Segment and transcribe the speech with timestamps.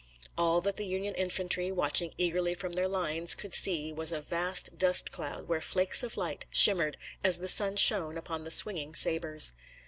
[0.35, 4.75] All that the Union infantry, watching eagerly from their lines, could see, was a vast
[4.75, 9.53] dust cloud where flakes of light shimmered as the sun shone upon the swinging sabers.